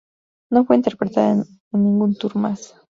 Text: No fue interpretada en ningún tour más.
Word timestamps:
No 0.49 0.65
fue 0.65 0.77
interpretada 0.77 1.29
en 1.33 1.43
ningún 1.73 2.15
tour 2.15 2.35
más. 2.35 2.73